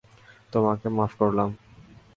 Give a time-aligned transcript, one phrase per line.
[0.53, 1.49] তোমাকে মাফ করলাম।